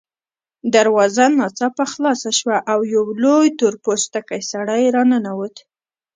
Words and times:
دروازه 0.75 1.25
ناڅاپه 1.39 1.85
خلاصه 1.93 2.29
شوه 2.39 2.57
او 2.71 2.79
یو 2.93 3.05
لوی 3.23 3.47
تور 3.59 3.73
پوستکی 3.83 4.41
سړی 4.51 4.83
راننوت 4.95 5.55